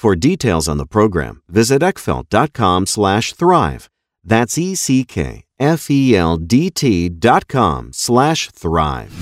[0.00, 3.90] For details on the program, visit eckfeldt.com slash thrive.
[4.24, 5.08] That's E-C-K-F-E-L-D-T
[7.10, 9.12] dot com slash thrive.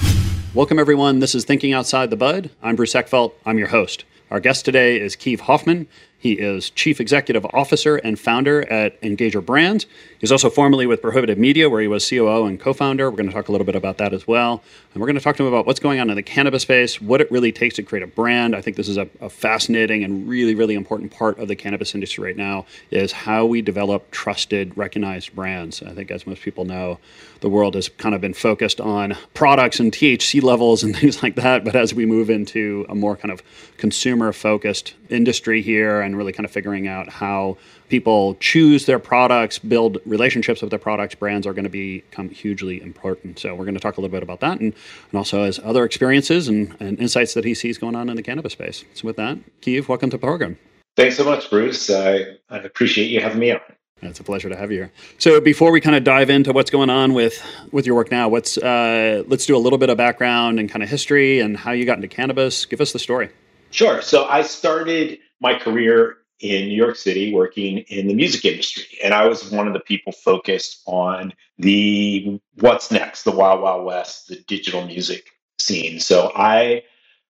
[0.54, 1.18] Welcome, everyone.
[1.18, 2.50] This is Thinking Outside the Bud.
[2.62, 3.32] I'm Bruce Eckfeldt.
[3.44, 4.04] I'm your host.
[4.30, 5.88] Our guest today is Keith Hoffman.
[6.20, 9.86] He is Chief Executive Officer and Founder at Engager Brands.
[10.18, 13.08] He's also formerly with Prohibited Media, where he was COO and co founder.
[13.08, 14.60] We're going to talk a little bit about that as well.
[14.92, 17.00] And we're going to talk to him about what's going on in the cannabis space,
[17.00, 18.56] what it really takes to create a brand.
[18.56, 21.94] I think this is a, a fascinating and really, really important part of the cannabis
[21.94, 25.84] industry right now is how we develop trusted, recognized brands.
[25.84, 26.98] I think, as most people know,
[27.42, 31.36] the world has kind of been focused on products and THC levels and things like
[31.36, 31.64] that.
[31.64, 33.40] But as we move into a more kind of
[33.76, 37.56] consumer focused industry here and really kind of figuring out how
[37.88, 42.82] people choose their products, build relationships with their products, brands are going to become hugely
[42.82, 43.38] important.
[43.38, 44.72] So we're going to talk a little bit about that and,
[45.10, 48.22] and also as other experiences and, and insights that he sees going on in the
[48.22, 48.84] cannabis space.
[48.94, 50.58] So with that, Keith, welcome to the program.
[50.96, 51.90] Thanks so much, Bruce.
[51.90, 53.60] I, I appreciate you having me on.
[54.00, 54.92] It's a pleasure to have you here.
[55.18, 57.42] So before we kind of dive into what's going on with
[57.72, 60.84] with your work now, what's uh, let's do a little bit of background and kind
[60.84, 62.64] of history and how you got into cannabis.
[62.64, 63.28] Give us the story.
[63.70, 64.00] Sure.
[64.00, 68.98] So I started my career in New York City working in the music industry.
[69.02, 73.84] And I was one of the people focused on the what's next, the Wild Wild
[73.84, 75.26] West, the digital music
[75.58, 75.98] scene.
[75.98, 76.84] So I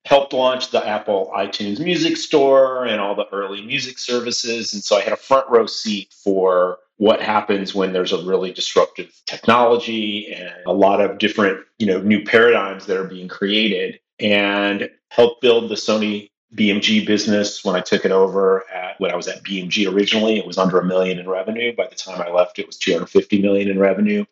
[0.05, 4.73] helped launch the Apple iTunes Music Store and all the early music services.
[4.73, 8.53] And so I had a front row seat for what happens when there's a really
[8.53, 13.99] disruptive technology and a lot of different, you know, new paradigms that are being created
[14.21, 19.17] and helped build the Sony BMG business when I took it over at when I
[19.17, 20.38] was at BMG originally.
[20.38, 21.75] It was under a million in revenue.
[21.75, 24.25] By the time I left, it was 250 million in revenue.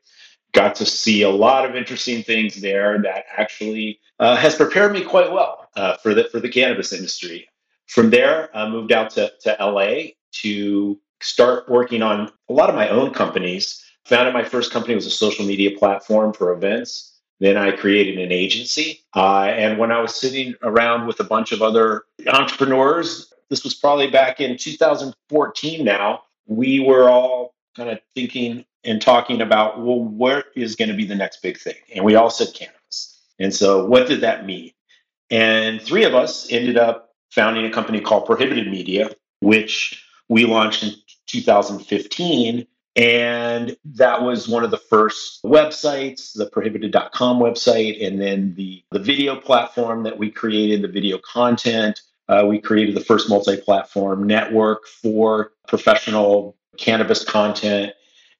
[0.53, 5.03] Got to see a lot of interesting things there that actually uh, has prepared me
[5.05, 7.49] quite well uh, for the for the cannabis industry.
[7.87, 10.13] From there, I moved out to, to LA
[10.43, 13.83] to start working on a lot of my own companies.
[14.07, 17.10] Founded my first company was a social media platform for events
[17.41, 19.01] then I created an agency.
[19.15, 23.75] Uh, and when I was sitting around with a bunch of other entrepreneurs, this was
[23.75, 30.01] probably back in 2014 now, we were all kind of thinking and talking about, well,
[30.01, 31.75] where is going to be the next big thing?
[31.95, 33.21] And we all said cannabis.
[33.39, 34.73] And so, what did that mean?
[35.31, 39.11] And three of us ended up founding a company called Prohibited Media
[39.41, 40.93] which we launched in
[41.27, 42.67] 2015.
[42.97, 48.99] And that was one of the first websites, the prohibited.com website, and then the, the
[48.99, 52.01] video platform that we created, the video content.
[52.29, 57.93] Uh, we created the first multi platform network for professional cannabis content.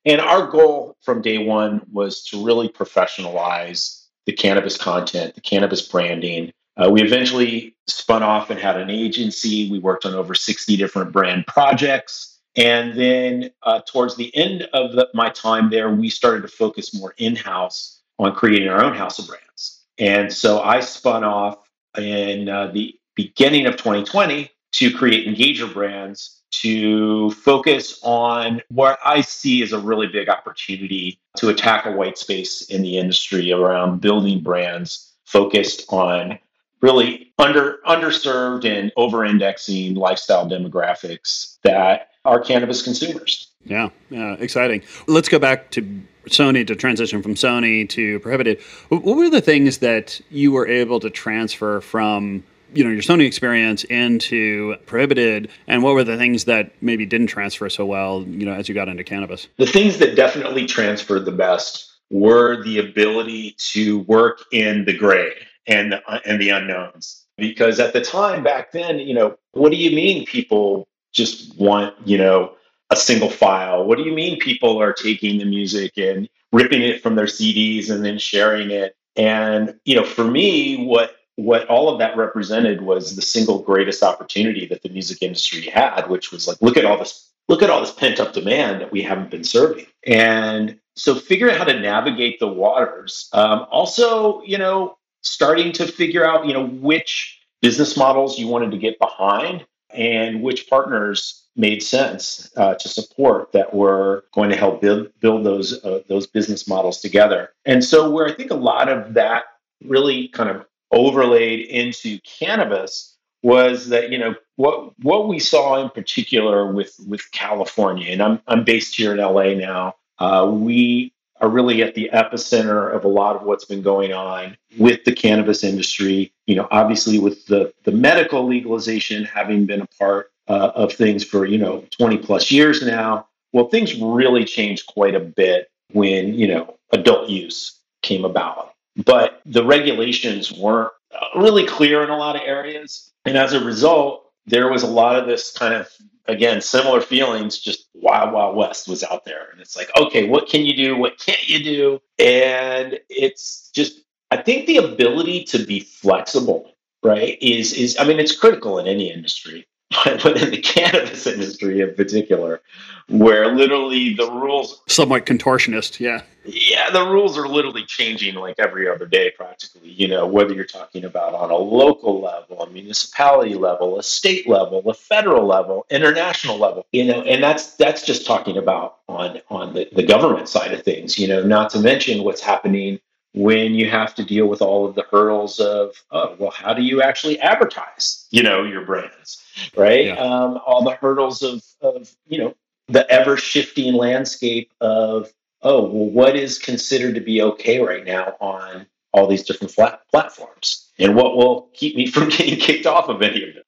[0.05, 5.83] And our goal from day one was to really professionalize the cannabis content, the cannabis
[5.83, 6.53] branding.
[6.77, 9.71] Uh, we eventually spun off and had an agency.
[9.71, 12.30] We worked on over 60 different brand projects.
[12.57, 16.95] And then uh, towards the end of the, my time there, we started to focus
[16.95, 19.85] more in house on creating our own house of brands.
[19.99, 21.59] And so I spun off
[21.97, 29.21] in uh, the beginning of 2020 to create Engager Brands to focus on what I
[29.21, 34.01] see as a really big opportunity to attack a white space in the industry around
[34.01, 36.39] building brands focused on
[36.83, 43.49] really under underserved and over-indexing lifestyle demographics that are cannabis consumers.
[43.65, 44.83] Yeah, yeah, exciting.
[45.07, 48.61] Let's go back to Sony to transition from Sony to Prohibited.
[48.89, 53.27] What were the things that you were able to transfer from you know your Sony
[53.27, 58.47] experience into Prohibited, and what were the things that maybe didn't transfer so well, you
[58.47, 59.49] know, as you got into cannabis?
[59.59, 65.33] The things that definitely transferred the best were the ability to work in the gray
[65.67, 67.25] and the, and the unknowns.
[67.37, 71.95] Because at the time back then, you know, what do you mean people just want,
[72.05, 72.53] you know,
[72.91, 73.85] a single file?
[73.85, 77.91] What do you mean people are taking the music and ripping it from their CDs
[77.91, 78.97] and then sharing it?
[79.17, 84.03] And, you know, for me, what what all of that represented was the single greatest
[84.03, 87.71] opportunity that the music industry had, which was like, look at all this, look at
[87.71, 89.87] all this pent up demand that we haven't been serving.
[90.07, 93.31] And so figuring out how to navigate the waters.
[93.33, 98.71] Um, also, you know, starting to figure out, you know, which business models you wanted
[98.73, 99.65] to get behind
[99.95, 105.45] and which partners made sense uh, to support that were going to help build build
[105.45, 107.51] those uh, those business models together.
[107.65, 109.45] And so, where I think a lot of that
[109.85, 115.91] really kind of overlaid into cannabis was that you know what what we saw in
[115.91, 119.95] particular with with California, and I'm I'm based here in LA now.
[120.19, 124.57] Uh, we are really at the epicenter of a lot of what's been going on
[124.79, 126.33] with the cannabis industry.
[126.47, 131.25] You know, obviously with the the medical legalization having been a part uh, of things
[131.25, 133.27] for you know 20 plus years now.
[133.53, 139.41] Well, things really changed quite a bit when you know adult use came about, but
[139.47, 140.93] the regulations weren't
[141.37, 145.17] really clear in a lot of areas, and as a result, there was a lot
[145.17, 145.89] of this kind of
[146.27, 149.49] again similar feelings just wild wild west was out there.
[149.53, 150.97] And it's like okay what can you do?
[150.97, 152.01] What can't you do?
[152.19, 154.01] And it's just
[154.31, 156.73] i think the ability to be flexible
[157.03, 159.67] right is is i mean it's critical in any industry
[160.05, 162.61] but in the cannabis industry in particular,
[163.09, 166.23] where literally the rules somewhat contortionist, yeah.
[166.45, 170.65] Yeah, the rules are literally changing like every other day practically, you know, whether you're
[170.65, 175.87] talking about on a local level, a municipality level, a state level, a federal level,
[175.91, 180.49] international level, you know, and that's that's just talking about on on the, the government
[180.49, 183.01] side of things, you know, not to mention what's happening
[183.33, 186.83] when you have to deal with all of the hurdles of oh well how do
[186.83, 189.41] you actually advertise you know your brands
[189.77, 190.07] right?
[190.07, 190.17] Yeah.
[190.17, 192.55] um, all the hurdles of of you know
[192.89, 195.33] the ever shifting landscape of
[195.63, 200.03] oh well what is considered to be okay right now on all these different flat
[200.11, 203.65] platforms and what will keep me from getting kicked off of any of them.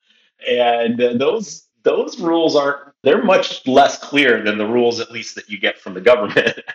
[0.48, 5.34] And uh, those those rules aren't they're much less clear than the rules at least
[5.34, 6.58] that you get from the government.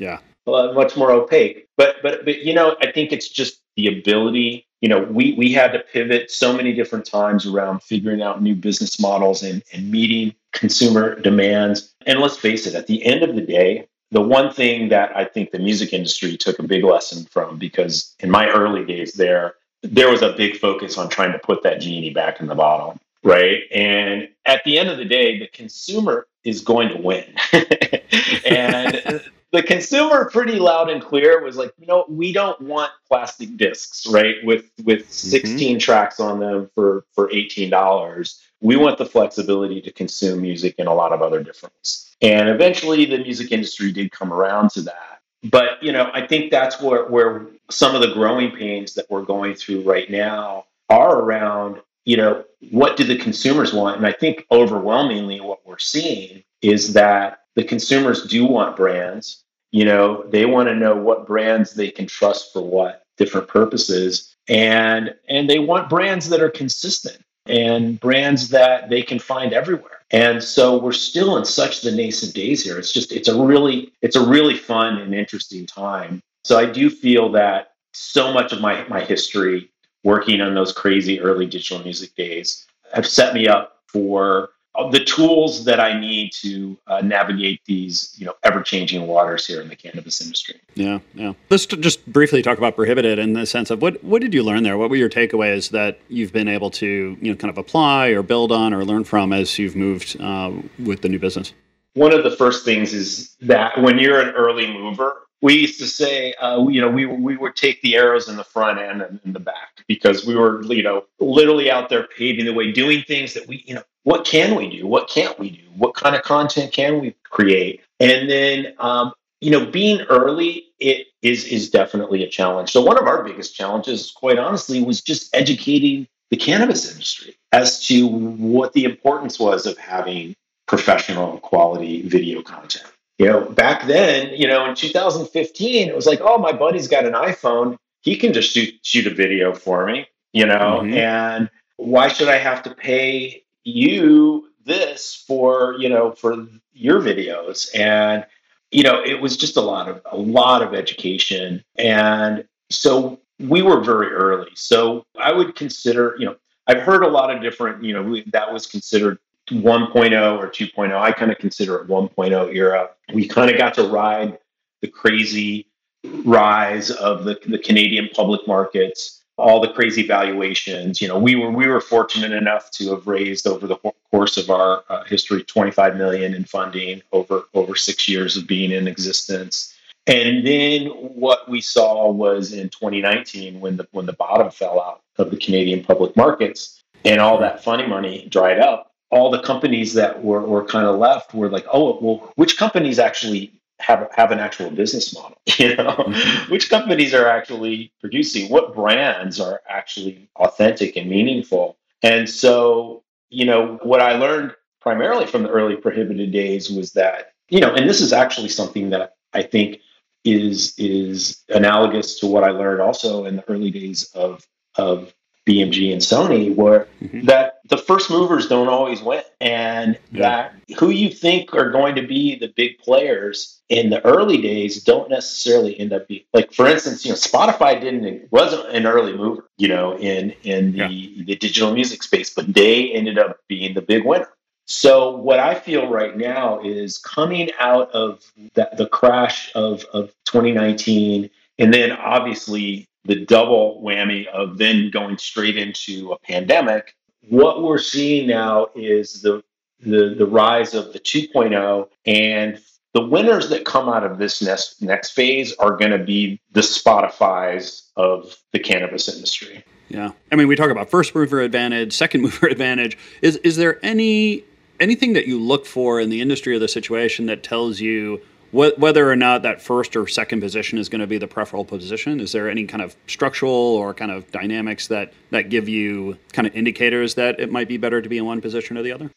[0.00, 0.20] Yeah
[0.54, 1.66] Uh, much more opaque.
[1.76, 4.66] But but but you know, I think it's just the ability.
[4.80, 8.54] You know, we we had to pivot so many different times around figuring out new
[8.54, 11.94] business models and, and meeting consumer demands.
[12.06, 15.24] And let's face it, at the end of the day, the one thing that I
[15.24, 19.54] think the music industry took a big lesson from, because in my early days there,
[19.82, 22.98] there was a big focus on trying to put that genie back in the bottle.
[23.22, 23.62] Right.
[23.72, 27.24] And at the end of the day, the consumer is going to win.
[28.46, 33.56] and the consumer pretty loud and clear was like, you know, we don't want plastic
[33.56, 34.36] discs, right?
[34.44, 35.78] With with 16 mm-hmm.
[35.78, 38.40] tracks on them for for $18.
[38.60, 42.16] We want the flexibility to consume music in a lot of other different ways.
[42.20, 45.20] And eventually the music industry did come around to that.
[45.44, 49.22] But, you know, I think that's where where some of the growing pains that we're
[49.22, 53.96] going through right now are around, you know, what do the consumers want?
[53.96, 59.42] And I think overwhelmingly what we're seeing is that the consumers do want brands.
[59.72, 64.32] You know, they want to know what brands they can trust for what different purposes.
[64.48, 67.18] And and they want brands that are consistent.
[67.48, 69.98] and brands that they can find everywhere.
[70.10, 72.78] And so we're still in such the nascent days here.
[72.78, 76.22] It's just it's a really it's a really fun and interesting time.
[76.44, 79.70] So I do feel that so much of my my history
[80.04, 84.50] working on those crazy early digital music days have set me up for
[84.90, 89.68] the tools that I need to uh, navigate these, you know, ever-changing waters here in
[89.68, 90.54] the cannabis industry.
[90.74, 91.32] Yeah, yeah.
[91.50, 94.62] Let's just briefly talk about prohibited in the sense of what what did you learn
[94.62, 94.78] there?
[94.78, 98.22] What were your takeaways that you've been able to, you know, kind of apply or
[98.22, 101.52] build on or learn from as you've moved uh, with the new business?
[101.94, 105.86] One of the first things is that when you're an early mover, we used to
[105.86, 109.20] say, uh, you know, we we would take the arrows in the front end and
[109.24, 113.02] in the back because we were, you know, literally out there paving the way, doing
[113.02, 114.86] things that we, you know, what can we do?
[114.86, 115.62] What can't we do?
[115.76, 117.82] What kind of content can we create?
[118.00, 122.70] And then, um, you know, being early it is is definitely a challenge.
[122.70, 127.86] So one of our biggest challenges, quite honestly, was just educating the cannabis industry as
[127.86, 130.34] to what the importance was of having
[130.66, 132.84] professional quality video content
[133.18, 137.04] you know, back then, you know, in 2015, it was like, oh, my buddy's got
[137.04, 137.76] an iPhone.
[138.00, 140.94] He can just shoot shoot a video for me, you know, mm-hmm.
[140.94, 147.68] and why should I have to pay you this for, you know, for your videos?
[147.74, 148.26] And,
[148.70, 151.64] you know, it was just a lot of a lot of education.
[151.76, 154.50] And so we were very early.
[154.54, 158.24] So I would consider, you know, I've heard a lot of different, you know, we,
[158.32, 159.18] that was considered
[159.50, 160.94] 1.0 or 2.0.
[160.94, 162.90] I kind of consider it 1.0 era.
[163.14, 164.38] We kind of got to ride
[164.82, 165.66] the crazy
[166.04, 171.00] rise of the, the Canadian public markets, all the crazy valuations.
[171.00, 173.76] You know, we were we were fortunate enough to have raised over the
[174.10, 178.72] course of our uh, history 25 million in funding over over six years of being
[178.72, 179.74] in existence.
[180.06, 185.02] And then what we saw was in 2019 when the when the bottom fell out
[185.18, 189.94] of the Canadian public markets and all that funding money dried up all the companies
[189.94, 194.30] that were, were kind of left were like, oh, well, which companies actually have have
[194.30, 195.38] an actual business model?
[195.58, 196.52] You know, mm-hmm.
[196.52, 198.48] which companies are actually producing?
[198.48, 201.76] What brands are actually authentic and meaningful?
[202.02, 207.32] And so, you know, what I learned primarily from the early prohibited days was that,
[207.48, 209.80] you know, and this is actually something that I think
[210.24, 215.12] is is analogous to what I learned also in the early days of of
[215.48, 217.24] BMG and Sony, were mm-hmm.
[217.26, 220.20] that the first movers don't always win, and yeah.
[220.20, 224.82] that who you think are going to be the big players in the early days
[224.84, 229.16] don't necessarily end up being like, for instance, you know, Spotify didn't wasn't an early
[229.16, 231.24] mover, you know, in in the yeah.
[231.24, 234.28] the digital music space, but they ended up being the big winner.
[234.66, 240.12] So what I feel right now is coming out of that, the crash of, of
[240.26, 246.94] 2019 and then obviously the double whammy of then going straight into a pandemic.
[247.28, 249.42] What we're seeing now is the
[249.80, 252.60] the, the rise of the 2.0 and
[252.94, 256.62] the winners that come out of this next next phase are going to be the
[256.62, 259.62] Spotify's of the cannabis industry.
[259.88, 262.98] Yeah, I mean, we talk about first mover advantage, second mover advantage.
[263.22, 264.44] Is is there any
[264.80, 268.76] anything that you look for in the industry or the situation that tells you wh-
[268.78, 272.20] whether or not that first or second position is going to be the preferable position?
[272.20, 276.46] Is there any kind of structural or kind of dynamics that that give you kind
[276.46, 279.10] of indicators that it might be better to be in one position or the other?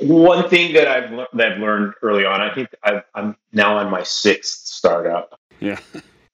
[0.00, 3.90] One thing that i've that I've learned early on i think i i'm now on
[3.90, 5.40] my sixth startup.
[5.60, 5.80] Yeah.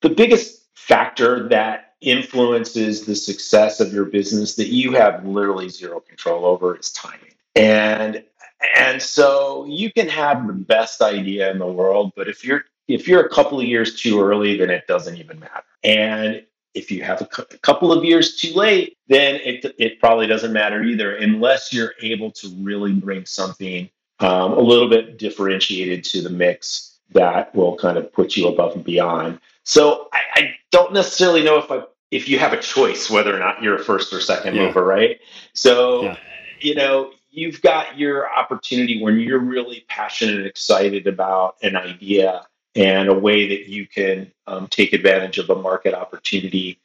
[0.02, 6.00] The biggest factor that influences the success of your business that you have literally zero
[6.00, 7.32] control over is timing.
[7.54, 8.24] And
[8.76, 13.06] and so you can have the best idea in the world, but if you're if
[13.08, 15.64] you're a couple of years too early, then it doesn't even matter.
[15.84, 20.00] And if you have a, cu- a couple of years too late, then it it
[20.00, 23.88] probably doesn't matter either, unless you're able to really bring something
[24.20, 28.74] um, a little bit differentiated to the mix that will kind of put you above
[28.74, 29.38] and beyond.
[29.64, 33.38] So I, I don't necessarily know if I if you have a choice whether or
[33.38, 34.66] not you're a first or second yeah.
[34.66, 35.18] mover, right?
[35.54, 36.16] So yeah.
[36.60, 42.46] you know you've got your opportunity when you're really passionate and excited about an idea
[42.74, 46.78] and a way that you can um, take advantage of a market opportunity.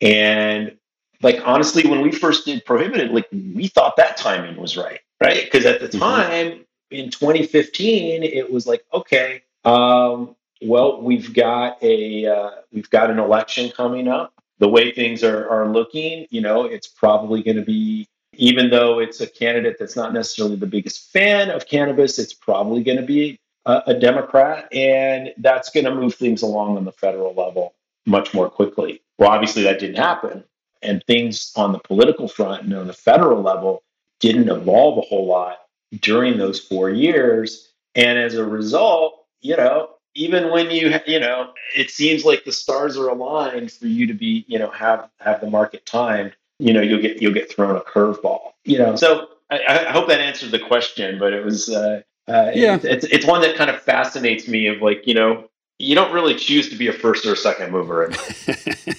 [0.00, 0.76] And
[1.22, 5.44] like honestly, when we first did prohibited, like we thought that timing was right, right?
[5.44, 5.98] Because at the mm-hmm.
[5.98, 13.10] time in 2015, it was like, okay, um, well, we've got a uh, we've got
[13.10, 14.32] an election coming up.
[14.58, 18.98] The way things are are looking, you know, it's probably going to be even though
[18.98, 23.06] it's a candidate that's not necessarily the biggest fan of cannabis, it's probably going to
[23.06, 27.74] be a, a Democrat, and that's going to move things along on the federal level
[28.06, 29.02] much more quickly.
[29.18, 30.44] Well, obviously, that didn't happen.
[30.82, 33.82] And things on the political front and on the federal level
[34.20, 35.58] didn't evolve a whole lot
[36.00, 37.72] during those four years.
[37.94, 42.52] And as a result, you know, even when you you know it seems like the
[42.52, 46.72] stars are aligned for you to be you know have have the market timed you
[46.72, 48.96] know you'll get you'll get thrown a curveball you know?
[48.96, 52.76] So i, I hope that answered the question but it was uh, uh, yeah.
[52.76, 56.12] it's, it's, it's one that kind of fascinates me of like you know you don't
[56.12, 58.10] really choose to be a first or a second mover.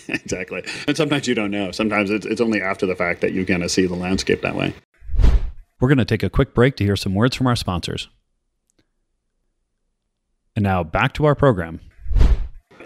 [0.07, 0.63] Exactly.
[0.87, 1.71] And sometimes you don't know.
[1.71, 4.55] Sometimes it's, it's only after the fact that you kind of see the landscape that
[4.55, 4.73] way.
[5.79, 8.09] We're going to take a quick break to hear some words from our sponsors.
[10.55, 11.79] And now back to our program.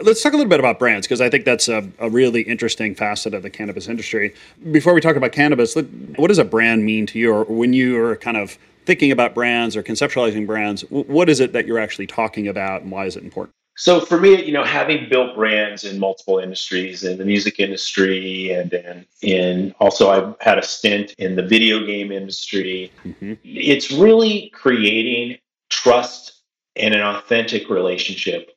[0.01, 2.95] Let's talk a little bit about brands because I think that's a, a, really interesting
[2.95, 4.33] facet of the cannabis industry.
[4.71, 7.33] Before we talk about cannabis, what does a brand mean to you?
[7.33, 11.53] Or when you are kind of thinking about brands or conceptualizing brands, what is it
[11.53, 13.53] that you're actually talking about and why is it important?
[13.79, 18.51] So for me, you know, having built brands in multiple industries, in the music industry,
[18.51, 22.91] and and, and also I've had a stint in the video game industry.
[23.05, 23.35] Mm-hmm.
[23.45, 25.37] It's really creating
[25.69, 26.41] trust
[26.75, 28.51] and an authentic relationship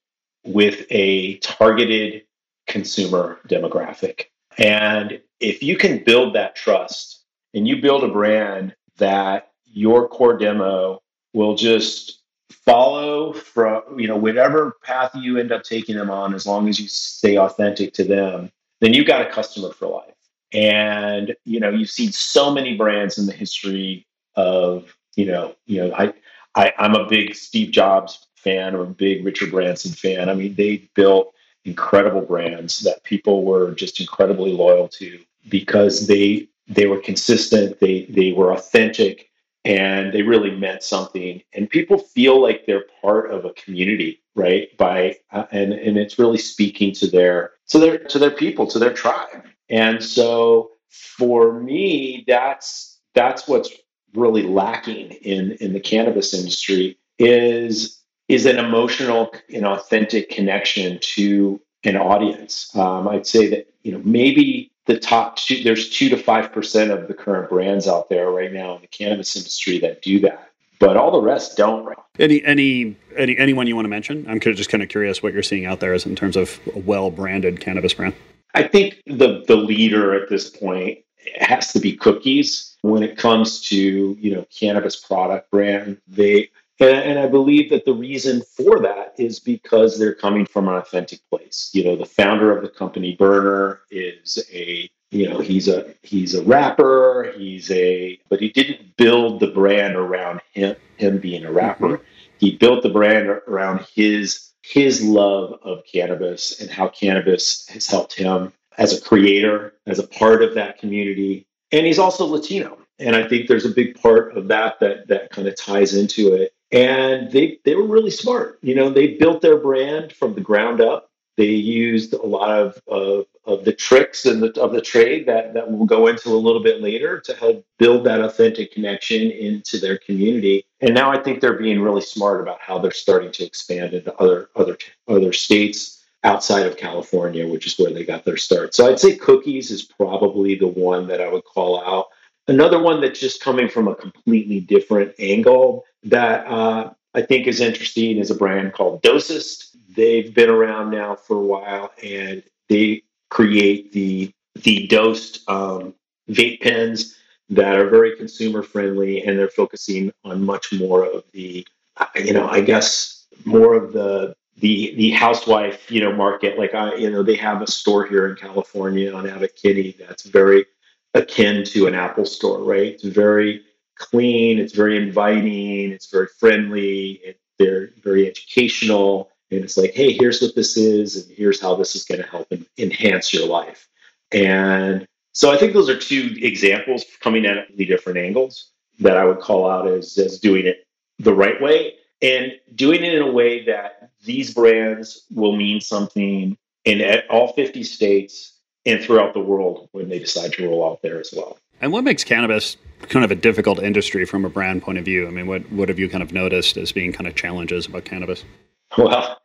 [0.44, 2.24] with a targeted
[2.66, 4.26] consumer demographic.
[4.58, 10.36] And if you can build that trust and you build a brand that your core
[10.36, 12.20] demo will just
[12.50, 16.78] follow from you know whatever path you end up taking them on as long as
[16.78, 20.14] you stay authentic to them then you've got a customer for life
[20.52, 24.06] and you know you've seen so many brands in the history
[24.36, 26.12] of you know you know i
[26.54, 28.74] I, I'm a big Steve Jobs fan.
[28.74, 30.28] I'm a big Richard Branson fan.
[30.28, 31.34] I mean, they built
[31.64, 38.06] incredible brands that people were just incredibly loyal to because they they were consistent, they
[38.06, 39.30] they were authentic,
[39.64, 41.42] and they really meant something.
[41.52, 44.76] And people feel like they're part of a community, right?
[44.76, 48.78] By uh, and and it's really speaking to their to their to their people, to
[48.78, 49.44] their tribe.
[49.68, 53.70] And so for me, that's that's what's
[54.14, 58.01] really lacking in in the cannabis industry is
[58.32, 62.74] is an emotional and authentic connection to an audience.
[62.76, 66.90] Um, I'd say that you know maybe the top two there's two to five percent
[66.90, 70.52] of the current brands out there right now in the cannabis industry that do that
[70.82, 74.26] but all the rest don't any any any anyone you want to mention?
[74.28, 76.78] I'm just kind of curious what you're seeing out there as in terms of a
[76.80, 78.14] well branded cannabis brand.
[78.54, 80.98] I think the the leader at this point
[81.36, 82.76] has to be cookies.
[82.82, 87.84] When it comes to you know cannabis product brand they and, and I believe that
[87.84, 91.70] the reason for that is because they're coming from an authentic place.
[91.72, 96.34] You know, the founder of the company, Berner, is a you know he's a he's
[96.34, 101.52] a rapper he's a but he didn't build the brand around him him being a
[101.52, 102.04] rapper mm-hmm.
[102.38, 108.14] he built the brand around his his love of cannabis and how cannabis has helped
[108.14, 113.14] him as a creator as a part of that community and he's also latino and
[113.14, 116.54] i think there's a big part of that that that kind of ties into it
[116.72, 118.58] and they they were really smart.
[118.62, 121.10] You know, they built their brand from the ground up.
[121.36, 125.54] They used a lot of of, of the tricks and the, of the trade that
[125.54, 129.78] that we'll go into a little bit later to help build that authentic connection into
[129.78, 130.64] their community.
[130.80, 134.14] And now I think they're being really smart about how they're starting to expand into
[134.16, 138.74] other other other states outside of California, which is where they got their start.
[138.74, 142.06] So I'd say cookies is probably the one that I would call out.
[142.48, 147.60] Another one that's just coming from a completely different angle that uh, I think is
[147.60, 149.76] interesting is a brand called Dosist.
[149.94, 155.94] They've been around now for a while, and they create the the dosed um,
[156.30, 157.16] vape pens
[157.50, 161.66] that are very consumer friendly, and they're focusing on much more of the,
[161.98, 166.58] uh, you know, I guess more of the the the housewife, you know, market.
[166.58, 170.24] Like I, you know, they have a store here in California on Abbot Kinney that's
[170.24, 170.66] very
[171.14, 172.94] akin to an Apple store, right?
[172.94, 173.62] It's very
[173.96, 179.30] clean, it's very inviting, it's very friendly, they're very educational.
[179.50, 182.26] And it's like, hey, here's what this is, and here's how this is going to
[182.26, 183.86] help enhance your life.
[184.32, 188.70] And so I think those are two examples coming at the different angles
[189.00, 190.86] that I would call out as, as doing it
[191.18, 196.56] the right way and doing it in a way that these brands will mean something
[196.84, 198.51] in all 50 states
[198.86, 201.58] and throughout the world when they decide to roll out there as well.
[201.80, 202.76] And what makes cannabis
[203.08, 205.26] kind of a difficult industry from a brand point of view?
[205.26, 208.04] I mean, what what have you kind of noticed as being kind of challenges about
[208.04, 208.44] cannabis?
[208.98, 209.40] Well,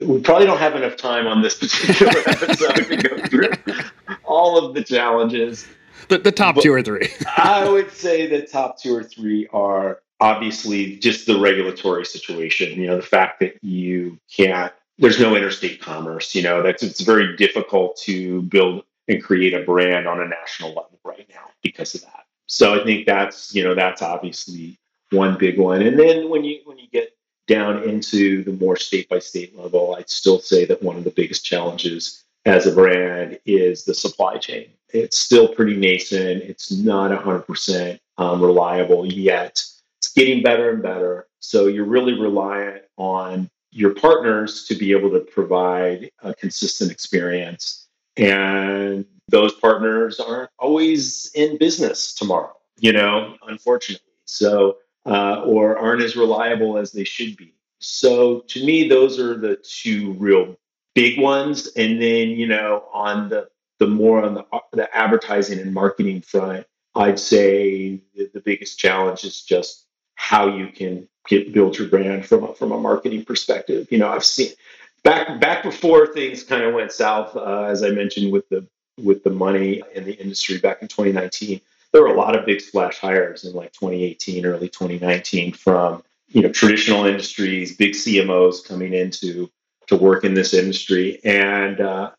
[0.00, 3.50] we probably don't have enough time on this particular episode to go through
[4.24, 5.66] all of the challenges.
[6.08, 7.08] The, the top but two or three.
[7.36, 12.80] I would say the top two or three are obviously just the regulatory situation.
[12.80, 16.34] You know, the fact that you can't, there's no interstate commerce.
[16.34, 20.70] You know, that's it's very difficult to build and create a brand on a national
[20.70, 22.24] level right now because of that.
[22.46, 24.78] So I think that's you know that's obviously
[25.10, 25.82] one big one.
[25.82, 29.94] And then when you when you get down into the more state by state level,
[29.94, 34.38] I'd still say that one of the biggest challenges as a brand is the supply
[34.38, 34.68] chain.
[34.90, 36.42] It's still pretty nascent.
[36.42, 39.62] It's not 100% um, reliable yet.
[39.98, 41.28] It's getting better and better.
[41.40, 47.88] So you're really reliant on your partners to be able to provide a consistent experience.
[48.16, 54.06] And those partners aren't always in business tomorrow, you know, unfortunately.
[54.26, 57.54] So, uh, or aren't as reliable as they should be.
[57.80, 60.56] So to me, those are the two real
[60.94, 61.68] big ones.
[61.74, 66.66] And then, you know, on the, the more on the, the advertising and marketing front,
[66.94, 72.26] I'd say the, the biggest challenge is just how you can get build your brand
[72.26, 73.88] from a, from a marketing perspective.
[73.90, 74.50] You know, I've seen
[75.02, 78.66] back back before things kind of went south, uh, as I mentioned with the
[78.98, 81.60] with the money in the industry back in 2019.
[81.92, 86.42] There were a lot of big splash hires in like 2018, early 2019 from you
[86.42, 89.50] know traditional industries, big CMOs coming into
[89.88, 92.10] to work in this industry, and uh,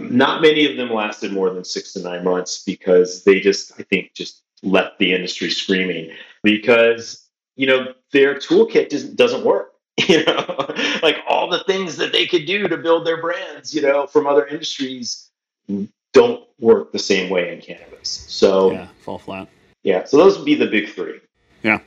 [0.00, 3.82] not many of them lasted more than six to nine months because they just, I
[3.82, 6.10] think, just left the industry screaming
[6.42, 7.27] because
[7.58, 9.74] you know, their toolkit doesn't, doesn't work.
[10.08, 13.82] You know, like all the things that they could do to build their brands, you
[13.82, 15.28] know, from other industries
[16.12, 18.08] don't work the same way in cannabis.
[18.28, 19.48] So, yeah, fall flat.
[19.82, 20.04] Yeah.
[20.04, 21.18] So those would be the big three.
[21.64, 21.80] Yeah.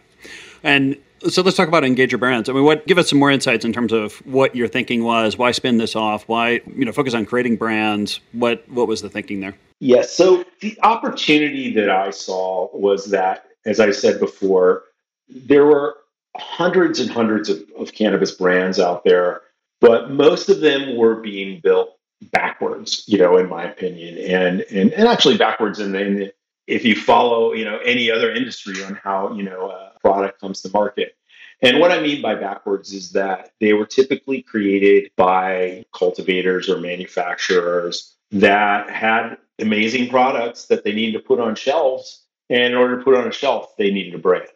[0.62, 0.98] And
[1.30, 2.50] so let's talk about Engager Brands.
[2.50, 5.38] I mean, what give us some more insights in terms of what your thinking was,
[5.38, 8.20] why spin this off, why you know focus on creating brands.
[8.34, 9.56] What what was the thinking there?
[9.80, 10.20] Yes.
[10.20, 14.84] Yeah, so the opportunity that I saw was that, as I said before,
[15.32, 15.98] there were
[16.36, 19.42] hundreds and hundreds of, of cannabis brands out there,
[19.80, 21.98] but most of them were being built
[22.32, 26.34] backwards, you know, in my opinion, and and and actually backwards in the, in the
[26.68, 30.62] if you follow, you know, any other industry on how you know a product comes
[30.62, 31.16] to market.
[31.64, 36.80] And what I mean by backwards is that they were typically created by cultivators or
[36.80, 42.24] manufacturers that had amazing products that they needed to put on shelves.
[42.50, 44.48] And in order to put on a shelf, they needed a brand.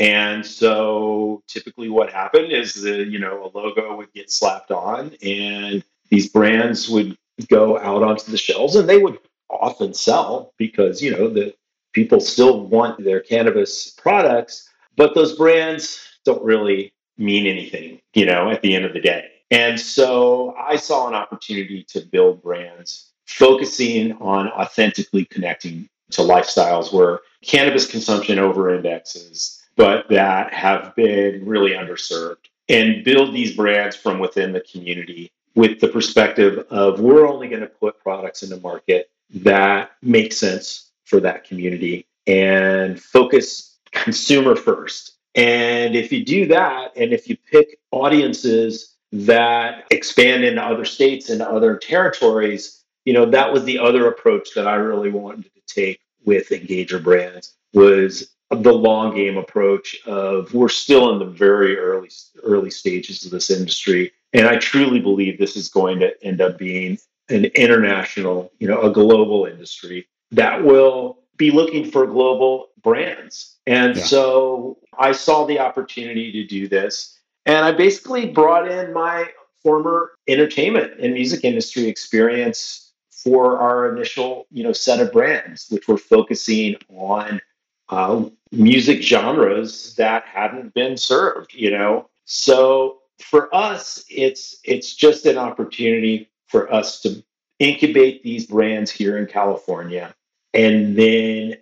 [0.00, 5.14] And so typically what happened is the, you know, a logo would get slapped on
[5.22, 9.18] and these brands would go out onto the shelves and they would
[9.50, 11.54] often sell because, you know, the
[11.92, 18.50] people still want their cannabis products, but those brands don't really mean anything, you know,
[18.50, 19.28] at the end of the day.
[19.50, 26.90] And so I saw an opportunity to build brands focusing on authentically connecting to lifestyles
[26.90, 33.96] where cannabis consumption over indexes but that have been really underserved and build these brands
[33.96, 38.50] from within the community with the perspective of we're only going to put products in
[38.50, 45.16] the market that make sense for that community and focus consumer first.
[45.34, 51.30] And if you do that, and if you pick audiences that expand into other states
[51.30, 55.74] and other territories, you know, that was the other approach that I really wanted to
[55.74, 61.78] take with Engager Brands was the long game approach of we're still in the very
[61.78, 62.10] early
[62.42, 64.12] early stages of this industry.
[64.32, 68.80] And i truly believe this is going to end up being an international you know
[68.82, 73.56] a global industry that will be looking for global brands.
[73.66, 74.04] And yeah.
[74.04, 77.18] so i saw the opportunity to do this.
[77.46, 79.28] And i basically brought in my
[79.62, 85.86] former entertainment and music industry experience for our initial you know set of brands which
[85.86, 87.40] were focusing on
[87.90, 92.08] uh, music genres that hadn't been served, you know.
[92.24, 97.22] So for us, it's it's just an opportunity for us to
[97.58, 100.14] incubate these brands here in California
[100.54, 101.56] and then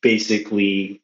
[0.00, 1.00] basically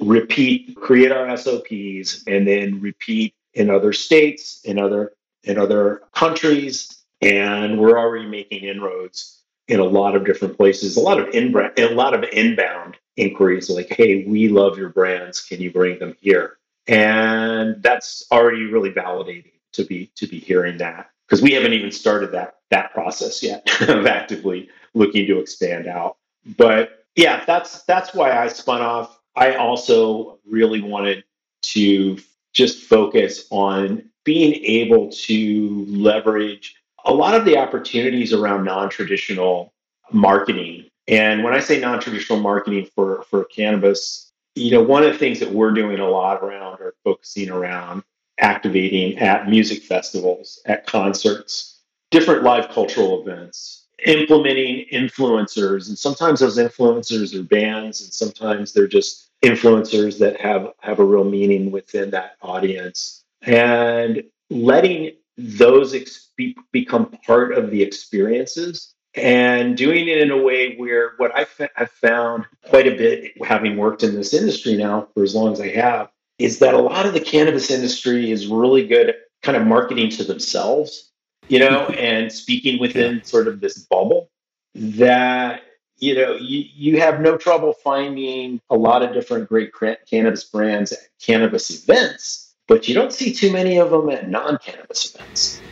[0.00, 5.12] repeat, create our SOPs and then repeat in other states, in other
[5.44, 7.02] in other countries.
[7.22, 11.78] And we're already making inroads in a lot of different places, a lot of inbound,
[11.78, 15.40] a lot of inbound inquiries like, hey, we love your brands.
[15.40, 16.58] Can you bring them here?
[16.86, 21.90] And that's already really validating to be to be hearing that because we haven't even
[21.90, 26.16] started that that process yet of actively looking to expand out.
[26.56, 29.18] But yeah, that's that's why I spun off.
[29.34, 31.24] I also really wanted
[31.62, 32.18] to
[32.52, 39.72] just focus on being able to leverage a lot of the opportunities around non-traditional
[40.12, 45.18] marketing and when I say non-traditional marketing for for cannabis, you know, one of the
[45.18, 48.02] things that we're doing a lot around or focusing around
[48.38, 55.88] activating at music festivals, at concerts, different live cultural events, implementing influencers.
[55.88, 61.04] And sometimes those influencers are bands, and sometimes they're just influencers that have have a
[61.04, 66.30] real meaning within that audience and letting those ex-
[66.72, 71.90] become part of the experiences and doing it in a way where what I've, I've
[71.90, 75.68] found quite a bit having worked in this industry now for as long as I
[75.70, 79.66] have is that a lot of the cannabis industry is really good at kind of
[79.66, 81.10] marketing to themselves,
[81.48, 84.30] you know, and speaking within sort of this bubble
[84.74, 85.62] that
[85.96, 89.72] you know you, you have no trouble finding a lot of different great
[90.08, 95.14] cannabis brands at cannabis events but you don't see too many of them at non-cannabis
[95.14, 95.62] events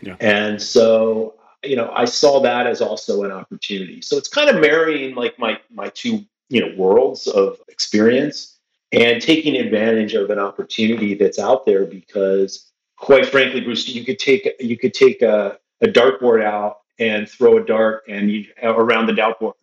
[0.00, 0.16] yeah.
[0.18, 4.00] and so you know i saw that as also an opportunity.
[4.00, 8.58] So it's kind of marrying like my my two you know worlds of experience
[8.92, 14.18] and taking advantage of an opportunity that's out there because quite frankly bruce you could
[14.18, 19.06] take you could take a, a dartboard out and throw a dart and you around
[19.06, 19.12] the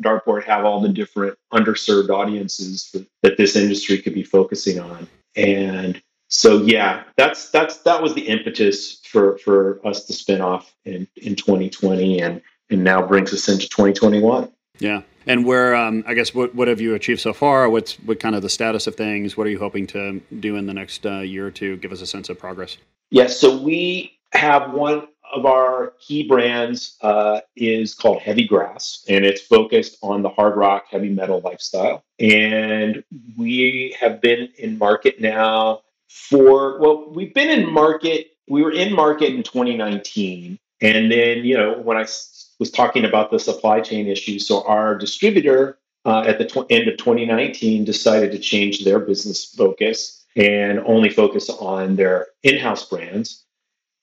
[0.02, 5.08] dartboard, have all the different underserved audiences that, that this industry could be focusing on.
[5.36, 6.02] And
[6.36, 11.08] so yeah that's that's that was the impetus for for us to spin off in
[11.18, 15.02] in 2020 and and now brings us into 2021 yeah.
[15.28, 17.70] And where um, i guess what, what have you achieved so far?
[17.70, 19.36] What's what kind of the status of things?
[19.36, 21.78] What are you hoping to do in the next uh, year or two?
[21.78, 22.78] Give us a sense of progress.
[23.10, 29.26] Yeah so we have one of our key brands uh, is called Heavy Grass, and
[29.26, 32.04] it's focused on the hard rock, heavy metal lifestyle.
[32.20, 33.04] And
[33.36, 38.94] we have been in market now for, well, we've been in market, we were in
[38.94, 40.60] market in 2019.
[40.82, 44.96] And then, you know, when I was talking about the supply chain issues, so our
[44.96, 50.80] distributor uh, at the tw- end of 2019 decided to change their business focus and
[50.80, 53.44] only focus on their in house brands.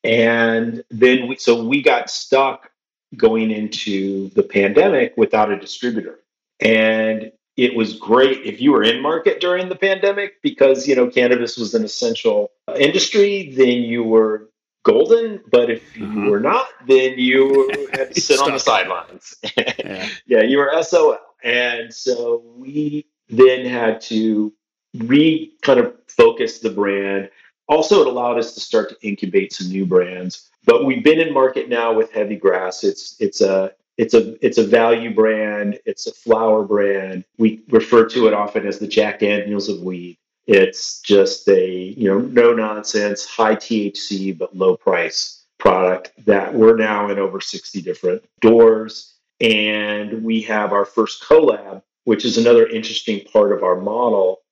[0.02, 2.70] And then we, so we got stuck
[3.16, 6.18] going into the pandemic without a distributor.
[6.60, 11.08] And it was great if you were in market during the pandemic because, you know,
[11.08, 14.48] cannabis was an essential industry, then you were
[14.84, 15.40] golden.
[15.50, 16.28] But if you mm-hmm.
[16.28, 19.34] were not, then you had to sit on the sidelines.
[19.56, 20.08] yeah.
[20.26, 21.18] yeah, you were SOL.
[21.44, 24.52] And so we then had to
[24.94, 27.30] re kind of focus the brand
[27.68, 30.50] also, it allowed us to start to incubate some new brands.
[30.64, 32.84] But we've been in market now with Heavy Grass.
[32.84, 35.78] It's it's a it's a it's a value brand.
[35.84, 37.24] It's a flower brand.
[37.38, 40.18] We refer to it often as the Jack Daniels of weed.
[40.46, 46.76] It's just a you know no nonsense, high THC but low price product that we're
[46.76, 49.14] now in over 60 different doors.
[49.40, 54.42] And we have our first collab, which is another interesting part of our model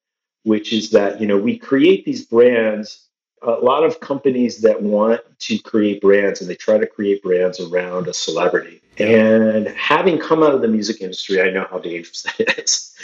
[0.44, 3.08] which is that you know we create these brands
[3.42, 7.60] a lot of companies that want to create brands and they try to create brands
[7.60, 8.82] around a celebrity.
[8.98, 12.94] And having come out of the music industry i know how dangerous that is.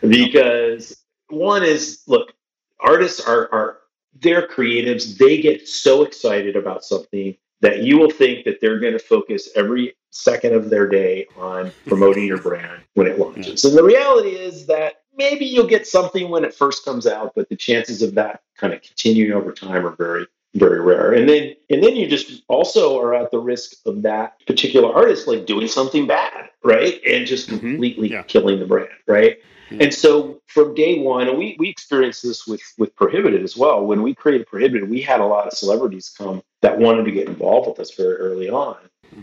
[0.00, 0.96] Because
[1.28, 2.32] one is look
[2.80, 3.78] artists are are
[4.20, 5.16] they're creatives.
[5.16, 9.48] They get so excited about something that you will think that they're going to focus
[9.54, 13.62] every second of their day on promoting your brand when it launches.
[13.62, 13.68] Mm.
[13.68, 17.48] And the reality is that maybe you'll get something when it first comes out, but
[17.48, 21.12] the chances of that kind of continuing over time are very very rare.
[21.12, 25.26] And then and then you just also are at the risk of that particular artist
[25.26, 27.00] like doing something bad, right?
[27.06, 27.58] And just mm-hmm.
[27.58, 28.22] completely yeah.
[28.22, 29.38] killing the brand, right?
[29.80, 33.84] And so from day one, and we we experienced this with with Prohibited as well.
[33.84, 37.28] When we created Prohibited, we had a lot of celebrities come that wanted to get
[37.28, 38.76] involved with us very early on,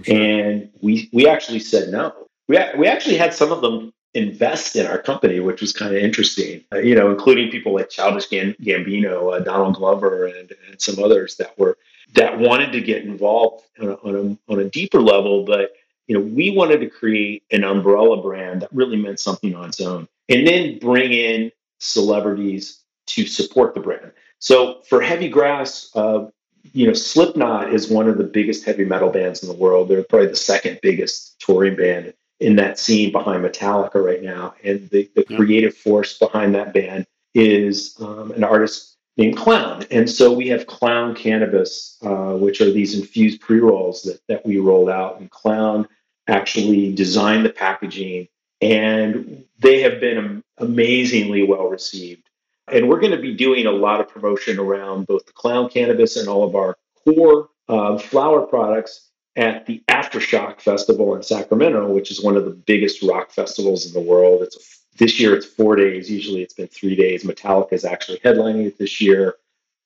[0.04, 0.16] sure.
[0.16, 2.14] and we we actually said no.
[2.48, 6.02] We we actually had some of them invest in our company, which was kind of
[6.02, 6.64] interesting.
[6.74, 11.36] Uh, you know, including people like Childish Gambino, uh, Donald Glover, and, and some others
[11.38, 11.78] that were
[12.16, 15.46] that wanted to get involved on a, on a, on a deeper level.
[15.46, 15.74] But
[16.08, 19.82] you know, we wanted to create an umbrella brand that really meant something on its
[19.82, 24.12] own, and then bring in celebrities to support the brand.
[24.40, 26.28] So for Heavy Grass, uh,
[26.74, 29.90] you know, Slipknot is one of the biggest heavy metal bands in the world.
[29.90, 34.54] They're probably the second biggest touring band in that scene behind Metallica right now.
[34.64, 35.38] And the, the yeah.
[35.38, 39.86] creative force behind that band is um, an artist named Clown.
[39.92, 44.46] And so we have Clown Cannabis, uh, which are these infused pre rolls that, that
[44.46, 45.20] we rolled out.
[45.20, 45.88] And Clown
[46.28, 48.28] actually designed the packaging,
[48.62, 52.30] and they have been amazingly well received.
[52.72, 56.18] And we're going to be doing a lot of promotion around both the Clown Cannabis
[56.18, 59.09] and all of our core uh, flower products
[59.40, 63.94] at the Aftershock Festival in Sacramento, which is one of the biggest rock festivals in
[63.94, 64.44] the world.
[64.44, 66.12] It's this year it's four days.
[66.12, 67.24] Usually it's been three days.
[67.24, 69.36] Metallica is actually headlining it this year.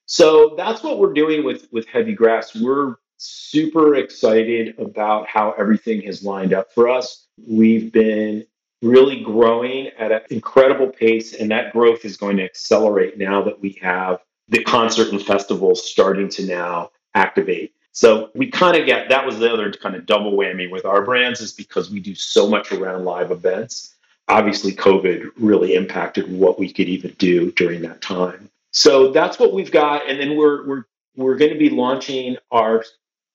[0.07, 2.55] So that's what we're doing with with Heavy Grass.
[2.55, 7.27] We're super excited about how everything has lined up for us.
[7.47, 8.45] We've been
[8.81, 13.61] really growing at an incredible pace, and that growth is going to accelerate now that
[13.61, 17.75] we have the concert and festivals starting to now activate.
[17.93, 21.03] So we kind of get that was the other kind of double whammy with our
[21.03, 23.95] brands is because we do so much around live events.
[24.27, 28.49] Obviously, COVID really impacted what we could even do during that time.
[28.71, 30.84] So that's what we've got, and then we're we're
[31.15, 32.84] we're going to be launching our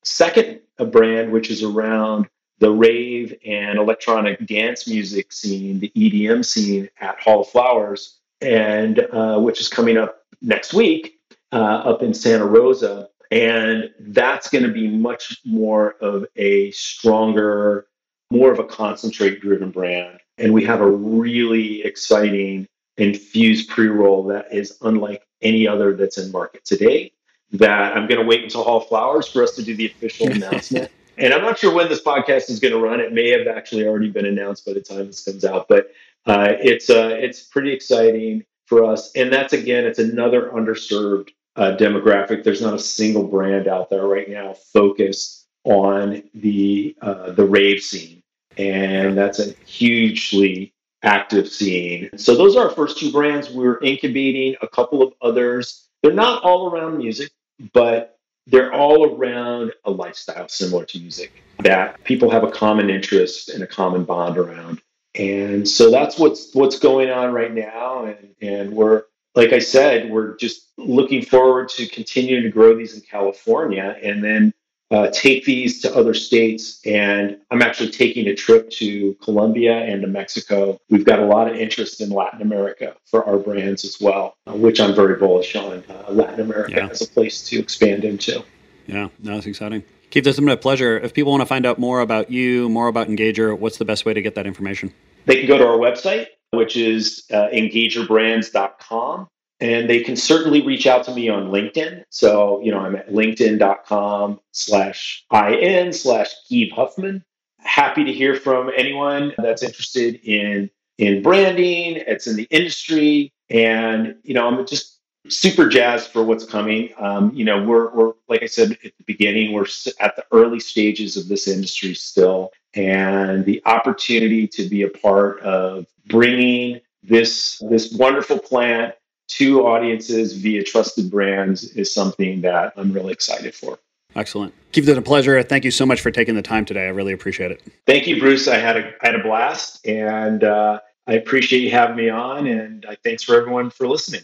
[0.02, 6.88] second brand, which is around the rave and electronic dance music scene, the EDM scene
[7.00, 11.20] at Hall of Flowers, and uh, which is coming up next week
[11.52, 13.07] uh, up in Santa Rosa.
[13.30, 17.86] And that's going to be much more of a stronger,
[18.30, 20.20] more of a concentrate driven brand.
[20.38, 26.18] And we have a really exciting infused pre roll that is unlike any other that's
[26.18, 27.12] in market today.
[27.52, 30.90] That I'm going to wait until Hall Flowers for us to do the official announcement.
[31.16, 33.00] And I'm not sure when this podcast is going to run.
[33.00, 35.90] It may have actually already been announced by the time this comes out, but
[36.26, 39.10] uh, it's uh, it's pretty exciting for us.
[39.16, 42.44] And that's again, it's another underserved uh, demographic.
[42.44, 47.82] There's not a single brand out there right now focused on the uh, the rave
[47.82, 48.22] scene,
[48.56, 52.10] and that's a hugely active scene.
[52.16, 53.50] So those are our first two brands.
[53.50, 55.88] We're incubating a couple of others.
[56.02, 57.30] They're not all around music,
[57.72, 63.48] but they're all around a lifestyle similar to music that people have a common interest
[63.50, 64.80] and a common bond around.
[65.16, 68.04] And so that's what's what's going on right now.
[68.04, 72.94] And and we're like I said, we're just looking forward to continuing to grow these
[72.94, 74.52] in California and then
[74.90, 76.80] uh, take these to other states.
[76.86, 80.80] And I'm actually taking a trip to Colombia and to Mexico.
[80.88, 84.52] We've got a lot of interest in Latin America for our brands as well, uh,
[84.52, 85.84] which I'm very bullish on.
[85.88, 86.88] Uh, Latin America yeah.
[86.88, 88.42] as a place to expand into.
[88.86, 89.84] Yeah, no, that's exciting.
[90.10, 90.98] Keith, this has been a pleasure.
[90.98, 94.06] If people want to find out more about you, more about Engager, what's the best
[94.06, 94.94] way to get that information?
[95.28, 99.28] They can go to our website, which is uh, engagerbrands.com.
[99.60, 102.04] And they can certainly reach out to me on LinkedIn.
[102.10, 107.24] So, you know, I'm at linkedin.com slash IN slash Keith Huffman.
[107.58, 113.32] Happy to hear from anyone that's interested in in branding, it's in the industry.
[113.50, 116.90] And, you know, I'm just super jazzed for what's coming.
[116.98, 119.66] Um, you know, we're, we're, like I said at the beginning, we're
[120.00, 122.50] at the early stages of this industry still.
[122.74, 128.94] And the opportunity to be a part of bringing this, this wonderful plant
[129.28, 133.78] to audiences via trusted brands is something that I'm really excited for.
[134.16, 134.54] Excellent.
[134.72, 135.42] Keith, it a pleasure.
[135.42, 136.86] Thank you so much for taking the time today.
[136.86, 137.62] I really appreciate it.
[137.86, 138.48] Thank you, Bruce.
[138.48, 142.46] I had a, I had a blast and uh, I appreciate you having me on
[142.46, 144.22] and uh, thanks for everyone for listening.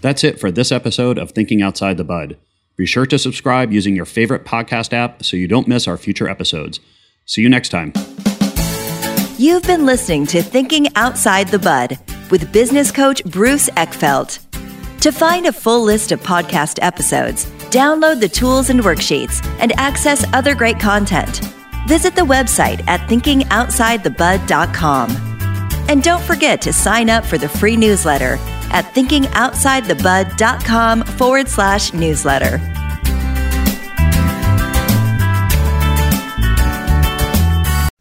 [0.00, 2.36] That's it for this episode of Thinking Outside the Bud.
[2.76, 6.28] Be sure to subscribe using your favorite podcast app so you don't miss our future
[6.28, 6.80] episodes.
[7.26, 7.92] See you next time.
[9.38, 11.98] You've been listening to Thinking Outside the Bud
[12.30, 14.40] with business coach Bruce Eckfeldt.
[15.00, 20.24] To find a full list of podcast episodes, download the tools and worksheets, and access
[20.32, 21.40] other great content,
[21.86, 25.10] visit the website at thinkingoutsidethebud.com.
[25.88, 28.38] And don't forget to sign up for the free newsletter
[28.70, 32.58] at thinkingoutsidethebud.com forward slash newsletter.